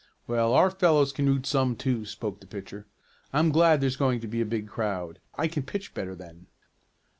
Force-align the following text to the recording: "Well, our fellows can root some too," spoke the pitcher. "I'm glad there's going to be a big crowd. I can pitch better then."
"Well, 0.25 0.53
our 0.53 0.71
fellows 0.71 1.11
can 1.13 1.27
root 1.27 1.45
some 1.45 1.75
too," 1.75 2.05
spoke 2.07 2.39
the 2.41 2.47
pitcher. 2.47 2.87
"I'm 3.33 3.51
glad 3.51 3.81
there's 3.81 3.95
going 3.95 4.19
to 4.21 4.27
be 4.27 4.41
a 4.41 4.45
big 4.47 4.67
crowd. 4.67 5.19
I 5.35 5.47
can 5.47 5.61
pitch 5.61 5.93
better 5.93 6.15
then." 6.15 6.47